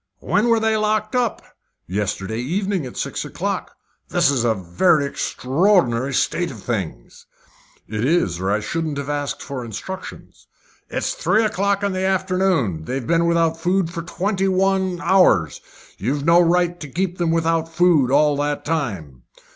"When 0.17 0.47
were 0.47 0.59
they 0.59 0.77
locked 0.77 1.15
up?" 1.15 1.43
"Yesterday 1.85 2.39
evening 2.39 2.87
at 2.87 2.97
six 2.97 3.23
o'clock." 3.23 3.75
"This 4.09 4.31
is 4.31 4.43
a 4.43 4.55
very 4.55 5.05
extraordinary 5.05 6.11
state 6.15 6.49
of 6.49 6.63
things." 6.63 7.27
"It 7.87 8.03
is, 8.03 8.39
or 8.39 8.49
I 8.49 8.61
shouldn't 8.61 8.97
have 8.97 9.11
asked 9.11 9.43
for 9.43 9.63
instructions." 9.63 10.47
"It's 10.89 11.15
now 11.15 11.21
three 11.21 11.45
o'clock 11.45 11.83
in 11.83 11.91
the 11.91 12.01
afternoon. 12.03 12.85
They've 12.85 13.05
been 13.05 13.27
without 13.27 13.59
food 13.61 13.91
for 13.91 14.01
twenty 14.01 14.47
one 14.47 14.99
hours. 15.03 15.61
You've 15.99 16.25
no 16.25 16.39
right 16.41 16.79
to 16.79 16.89
keep 16.89 17.19
them 17.19 17.29
without 17.29 17.71
food 17.71 18.09
all 18.09 18.35
that 18.37 18.65
time." 18.65 19.21